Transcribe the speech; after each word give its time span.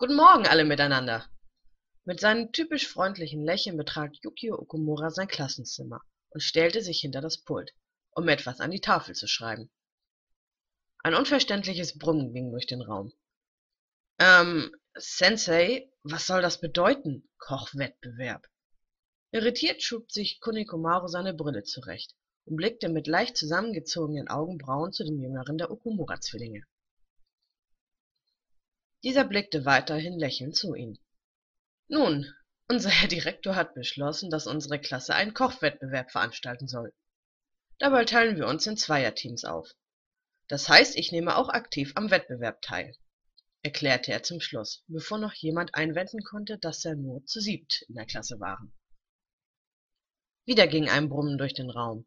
Guten 0.00 0.14
Morgen 0.14 0.46
alle 0.46 0.64
miteinander. 0.64 1.28
Mit 2.04 2.20
seinem 2.20 2.52
typisch 2.52 2.86
freundlichen 2.86 3.44
Lächeln 3.44 3.76
betrat 3.76 4.16
Yukio 4.22 4.56
Okumura 4.56 5.10
sein 5.10 5.26
Klassenzimmer 5.26 6.00
und 6.30 6.40
stellte 6.40 6.82
sich 6.82 7.00
hinter 7.00 7.20
das 7.20 7.38
Pult, 7.38 7.74
um 8.12 8.28
etwas 8.28 8.60
an 8.60 8.70
die 8.70 8.80
Tafel 8.80 9.16
zu 9.16 9.26
schreiben. 9.26 9.72
Ein 11.02 11.14
unverständliches 11.14 11.98
Brummen 11.98 12.32
ging 12.32 12.52
durch 12.52 12.68
den 12.68 12.80
Raum. 12.80 13.12
Ähm, 14.20 14.72
Sensei, 14.94 15.90
was 16.04 16.28
soll 16.28 16.42
das 16.42 16.60
bedeuten? 16.60 17.28
Kochwettbewerb. 17.38 18.46
Irritiert 19.32 19.82
schob 19.82 20.12
sich 20.12 20.38
Kunikomaru 20.38 21.08
seine 21.08 21.34
Brille 21.34 21.64
zurecht 21.64 22.14
und 22.44 22.54
blickte 22.54 22.88
mit 22.88 23.08
leicht 23.08 23.36
zusammengezogenen 23.36 24.28
Augenbrauen 24.28 24.92
zu 24.92 25.02
dem 25.02 25.18
jüngeren 25.20 25.58
der 25.58 25.72
Okumura-Zwillinge. 25.72 26.62
Dieser 29.02 29.24
blickte 29.24 29.64
weiterhin 29.64 30.18
lächelnd 30.18 30.56
zu 30.56 30.74
ihnen. 30.74 30.98
Nun, 31.86 32.26
unser 32.68 32.90
Herr 32.90 33.08
Direktor 33.08 33.56
hat 33.56 33.74
beschlossen, 33.74 34.28
dass 34.28 34.46
unsere 34.46 34.80
Klasse 34.80 35.14
einen 35.14 35.34
Kochwettbewerb 35.34 36.10
veranstalten 36.10 36.68
soll. 36.68 36.92
Dabei 37.78 38.04
teilen 38.04 38.36
wir 38.36 38.46
uns 38.46 38.66
in 38.66 38.76
Zweierteams 38.76 39.44
auf. 39.44 39.70
Das 40.48 40.68
heißt, 40.68 40.96
ich 40.96 41.12
nehme 41.12 41.36
auch 41.36 41.48
aktiv 41.48 41.92
am 41.94 42.10
Wettbewerb 42.10 42.60
teil, 42.60 42.96
erklärte 43.62 44.12
er 44.12 44.22
zum 44.22 44.40
Schluss, 44.40 44.84
bevor 44.88 45.18
noch 45.18 45.34
jemand 45.34 45.74
einwenden 45.74 46.24
konnte, 46.24 46.58
dass 46.58 46.84
er 46.84 46.96
nur 46.96 47.24
zu 47.24 47.40
siebt 47.40 47.84
in 47.88 47.94
der 47.94 48.06
Klasse 48.06 48.40
waren. 48.40 48.74
Wieder 50.44 50.66
ging 50.66 50.88
ein 50.88 51.08
Brummen 51.08 51.38
durch 51.38 51.54
den 51.54 51.70
Raum. 51.70 52.06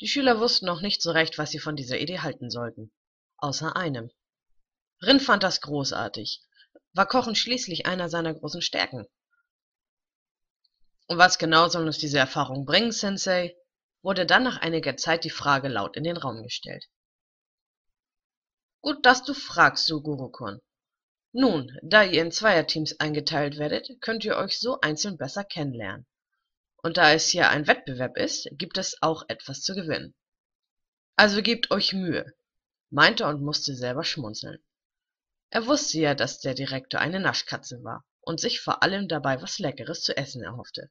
Die 0.00 0.08
Schüler 0.08 0.40
wussten 0.40 0.66
noch 0.66 0.80
nicht 0.80 1.02
so 1.02 1.10
recht, 1.10 1.36
was 1.38 1.50
sie 1.50 1.58
von 1.58 1.76
dieser 1.76 1.98
Idee 1.98 2.20
halten 2.20 2.48
sollten. 2.48 2.92
Außer 3.36 3.76
einem. 3.76 4.10
Rin 5.02 5.20
fand 5.20 5.42
das 5.42 5.60
großartig. 5.60 6.42
War 6.92 7.06
Kochen 7.06 7.34
schließlich 7.34 7.86
einer 7.86 8.08
seiner 8.08 8.34
großen 8.34 8.62
Stärken. 8.62 9.06
Und 11.08 11.18
was 11.18 11.38
genau 11.38 11.68
soll 11.68 11.86
uns 11.86 11.98
diese 11.98 12.18
Erfahrung 12.18 12.64
bringen, 12.64 12.92
Sensei? 12.92 13.56
wurde 14.02 14.26
dann 14.26 14.42
nach 14.42 14.58
einiger 14.58 14.96
Zeit 14.96 15.24
die 15.24 15.30
Frage 15.30 15.68
laut 15.68 15.96
in 15.96 16.04
den 16.04 16.16
Raum 16.16 16.42
gestellt. 16.42 16.84
Gut, 18.80 19.06
dass 19.06 19.22
du 19.22 19.32
fragst, 19.32 19.86
Suguru-kun. 19.86 20.60
Nun, 21.32 21.78
da 21.82 22.02
ihr 22.02 22.20
in 22.20 22.32
Zweierteams 22.32 22.98
eingeteilt 22.98 23.58
werdet, 23.58 23.88
könnt 24.00 24.24
ihr 24.24 24.36
euch 24.36 24.58
so 24.58 24.80
einzeln 24.80 25.16
besser 25.16 25.44
kennenlernen. 25.44 26.06
Und 26.82 26.96
da 26.96 27.12
es 27.12 27.28
hier 27.28 27.48
ein 27.48 27.68
Wettbewerb 27.68 28.18
ist, 28.18 28.48
gibt 28.52 28.76
es 28.76 29.00
auch 29.00 29.22
etwas 29.28 29.62
zu 29.62 29.74
gewinnen. 29.74 30.14
Also 31.14 31.40
gebt 31.40 31.70
euch 31.70 31.92
Mühe, 31.92 32.34
meinte 32.90 33.26
und 33.26 33.40
musste 33.40 33.76
selber 33.76 34.02
schmunzeln. 34.02 34.58
Er 35.54 35.66
wusste 35.66 36.00
ja, 36.00 36.14
dass 36.14 36.38
der 36.38 36.54
Direktor 36.54 36.98
eine 36.98 37.20
Naschkatze 37.20 37.84
war 37.84 38.06
und 38.22 38.40
sich 38.40 38.62
vor 38.62 38.82
allem 38.82 39.06
dabei 39.06 39.42
was 39.42 39.58
Leckeres 39.58 40.00
zu 40.00 40.16
essen 40.16 40.42
erhoffte. 40.42 40.90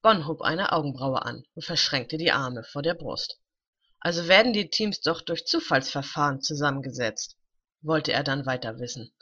Bonn 0.00 0.26
hob 0.26 0.42
eine 0.42 0.72
Augenbraue 0.72 1.22
an 1.22 1.44
und 1.54 1.64
verschränkte 1.64 2.16
die 2.16 2.32
Arme 2.32 2.64
vor 2.64 2.82
der 2.82 2.94
Brust. 2.94 3.38
Also 4.00 4.26
werden 4.26 4.52
die 4.52 4.70
Teams 4.70 5.02
doch 5.02 5.20
durch 5.20 5.46
Zufallsverfahren 5.46 6.40
zusammengesetzt, 6.40 7.36
wollte 7.80 8.12
er 8.12 8.24
dann 8.24 8.44
weiter 8.44 8.80
wissen. 8.80 9.14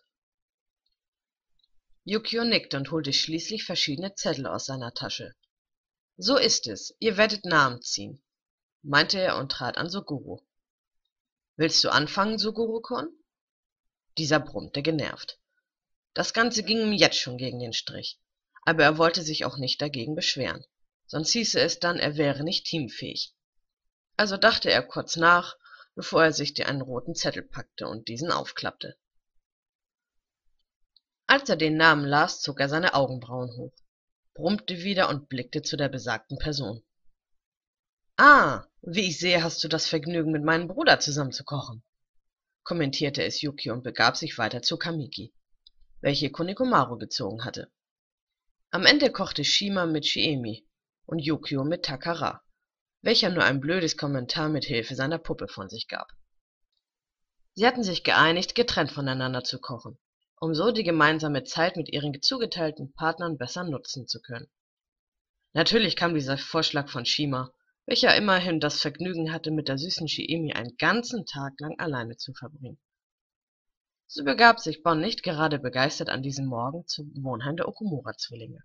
Yukio 2.05 2.45
nickte 2.45 2.79
und 2.79 2.91
holte 2.91 3.13
schließlich 3.13 3.65
verschiedene 3.65 4.15
Zettel 4.15 4.47
aus 4.47 4.65
seiner 4.65 4.95
Tasche. 4.95 5.35
So 6.17 6.39
ist 6.39 6.67
es, 6.69 6.97
ihr 7.01 7.19
werdet 7.19 7.45
Namen 7.45 7.83
ziehen, 7.83 8.23
meinte 8.81 9.21
er 9.21 9.37
und 9.37 9.53
trat 9.53 9.77
an 9.77 9.91
Suguru. 9.91 10.41
Willst 11.57 11.85
du 11.85 11.91
anfangen, 11.91 12.39
Suguru-kun? 12.39 13.15
Dieser 14.19 14.41
brummte 14.41 14.83
genervt. 14.83 15.39
Das 16.15 16.35
Ganze 16.35 16.65
ging 16.65 16.81
ihm 16.81 16.93
jetzt 16.93 17.19
schon 17.19 17.39
gegen 17.39 17.61
den 17.61 17.73
Strich, 17.73 18.19
aber 18.65 18.83
er 18.83 18.99
wollte 18.99 19.23
sich 19.23 19.45
auch 19.45 19.57
nicht 19.57 19.81
dagegen 19.81 20.17
beschweren, 20.17 20.65
sonst 21.07 21.31
hieße 21.31 21.61
es 21.61 21.79
dann, 21.79 21.99
er 21.99 22.17
wäre 22.17 22.43
nicht 22.43 22.67
teamfähig. 22.67 23.35
Also 24.17 24.37
dachte 24.37 24.71
er 24.71 24.83
kurz 24.83 25.17
nach, 25.17 25.57
bevor 25.95 26.25
er 26.25 26.33
sich 26.33 26.67
einen 26.67 26.81
roten 26.81 27.15
Zettel 27.15 27.43
packte 27.43 27.87
und 27.87 28.09
diesen 28.09 28.33
aufklappte. 28.33 28.99
Als 31.27 31.49
er 31.49 31.57
den 31.57 31.77
Namen 31.77 32.05
las, 32.05 32.41
zog 32.41 32.59
er 32.59 32.69
seine 32.69 32.95
Augenbrauen 32.95 33.57
hoch, 33.57 33.73
brummte 34.35 34.83
wieder 34.83 35.09
und 35.09 35.29
blickte 35.29 35.63
zu 35.63 35.77
der 35.77 35.89
besagten 35.89 36.39
Person. 36.39 36.83
Ah, 38.17 38.67
wie 38.83 39.09
ich 39.09 39.19
sehe, 39.21 39.45
hast 39.45 39.63
du 39.63 39.69
das 39.69 39.87
Vergnügen, 39.87 40.33
mit 40.33 40.43
meinem 40.43 40.67
Bruder 40.67 40.99
zusammen 40.99 41.33
zu 41.33 41.45
kochen 41.45 41.85
kommentierte 42.63 43.25
es 43.25 43.41
Yuki 43.41 43.71
und 43.71 43.83
begab 43.83 44.17
sich 44.17 44.39
weiter 44.39 44.63
zu 44.63 44.77
Kamiki, 44.77 45.33
welche 46.01 46.31
Kunikomaru 46.31 46.99
gezogen 46.99 47.45
hatte. 47.45 47.71
Am 48.71 48.87
Ende 48.87 49.11
kochte 49.11 49.45
Shima 49.45 49.87
mit 49.87 50.07
Shiemi 50.07 50.67
und 51.07 51.19
Yukio 51.19 51.65
mit 51.65 51.85
Takara, 51.85 52.43
welcher 53.03 53.31
nur 53.31 53.45
ein 53.45 53.61
blödes 53.61 53.97
Kommentar 53.97 54.49
mit 54.49 54.65
Hilfe 54.65 54.95
seiner 54.95 55.19
Puppe 55.19 55.49
von 55.49 55.69
sich 55.69 55.89
gab. 55.89 56.13
Sie 57.55 57.67
hatten 57.67 57.83
sich 57.83 58.05
geeinigt, 58.05 58.55
getrennt 58.55 58.93
voneinander 58.93 59.43
zu 59.43 59.59
kochen, 59.59 59.99
um 60.37 60.55
so 60.55 60.71
die 60.71 60.85
gemeinsame 60.85 61.45
Zeit 61.45 61.77
mit 61.77 61.89
ihren 61.89 62.23
zugeteilten 62.23 62.93
Partnern 62.93 63.39
besser 63.39 63.65
nutzen 63.65 64.07
zu 64.07 64.21
können. 64.21 64.49
Natürlich 65.53 65.97
kam 65.97 66.15
dieser 66.15 66.39
Vorschlag 66.39 66.89
von 66.89 67.05
Shima, 67.05 67.53
welcher 67.91 68.15
immerhin 68.15 68.61
das 68.61 68.81
Vergnügen 68.81 69.33
hatte, 69.33 69.51
mit 69.51 69.67
der 69.67 69.77
süßen 69.77 70.07
Shiemi 70.07 70.53
einen 70.53 70.77
ganzen 70.77 71.27
Tag 71.27 71.59
lang 71.59 71.77
alleine 71.81 72.17
zu 72.17 72.33
verbringen. 72.33 72.79
So 74.07 74.23
begab 74.23 74.61
sich 74.61 74.85
Bon 74.85 75.01
nicht 75.01 75.25
gerade 75.25 75.59
begeistert 75.59 76.09
an 76.09 76.23
diesem 76.23 76.47
Morgen 76.47 76.87
zum 76.87 77.13
Wohnheim 77.25 77.57
der 77.57 77.67
Okumura-Zwillinge. 77.67 78.63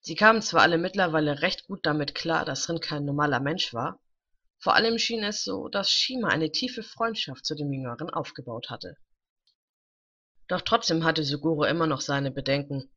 Sie 0.00 0.14
kamen 0.14 0.40
zwar 0.40 0.62
alle 0.62 0.78
mittlerweile 0.78 1.42
recht 1.42 1.66
gut 1.66 1.84
damit 1.84 2.14
klar, 2.14 2.46
dass 2.46 2.70
Rin 2.70 2.80
kein 2.80 3.04
normaler 3.04 3.40
Mensch 3.40 3.74
war, 3.74 4.00
vor 4.56 4.74
allem 4.74 4.98
schien 4.98 5.22
es 5.22 5.44
so, 5.44 5.68
dass 5.68 5.90
Shima 5.90 6.28
eine 6.28 6.50
tiefe 6.50 6.82
Freundschaft 6.82 7.44
zu 7.44 7.54
dem 7.54 7.70
Jüngeren 7.70 8.08
aufgebaut 8.08 8.70
hatte. 8.70 8.96
Doch 10.46 10.62
trotzdem 10.62 11.04
hatte 11.04 11.24
Suguro 11.24 11.64
immer 11.64 11.86
noch 11.86 12.00
seine 12.00 12.30
Bedenken, 12.30 12.90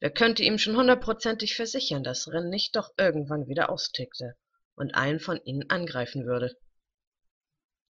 Wer 0.00 0.10
könnte 0.10 0.44
ihm 0.44 0.58
schon 0.58 0.76
hundertprozentig 0.76 1.56
versichern, 1.56 2.04
dass 2.04 2.28
Ren 2.28 2.50
nicht 2.50 2.76
doch 2.76 2.90
irgendwann 2.96 3.48
wieder 3.48 3.70
austickte 3.70 4.36
und 4.76 4.94
einen 4.94 5.18
von 5.18 5.40
ihnen 5.44 5.68
angreifen 5.70 6.24
würde? 6.24 6.56